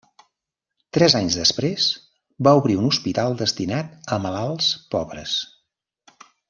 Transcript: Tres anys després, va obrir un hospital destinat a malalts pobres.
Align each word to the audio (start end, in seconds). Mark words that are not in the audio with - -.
Tres 0.97 1.15
anys 1.19 1.37
després, 1.41 1.85
va 2.49 2.55
obrir 2.63 2.79
un 2.85 2.89
hospital 2.89 3.39
destinat 3.45 3.95
a 4.17 4.21
malalts 4.27 4.75
pobres. 4.97 5.41